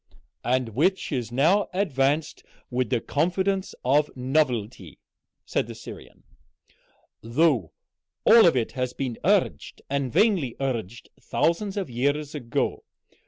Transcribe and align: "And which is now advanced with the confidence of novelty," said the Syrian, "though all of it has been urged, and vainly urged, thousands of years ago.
"And 0.43 0.69
which 0.69 1.11
is 1.11 1.31
now 1.31 1.69
advanced 1.75 2.43
with 2.71 2.89
the 2.89 2.99
confidence 2.99 3.75
of 3.85 4.09
novelty," 4.15 4.97
said 5.45 5.67
the 5.67 5.75
Syrian, 5.75 6.23
"though 7.21 7.71
all 8.25 8.47
of 8.47 8.57
it 8.57 8.71
has 8.71 8.93
been 8.93 9.19
urged, 9.23 9.83
and 9.91 10.11
vainly 10.11 10.55
urged, 10.59 11.09
thousands 11.21 11.77
of 11.77 11.87
years 11.91 12.33
ago. 12.33 12.83